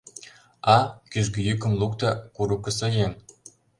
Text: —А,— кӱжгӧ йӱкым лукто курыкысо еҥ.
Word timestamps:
—А,— 0.75 0.77
кӱжгӧ 1.11 1.39
йӱкым 1.47 1.73
лукто 1.79 2.09
курыкысо 2.35 2.87
еҥ. 3.05 3.11